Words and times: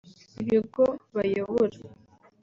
ibigo 0.41 0.83
bayobora 1.15 1.77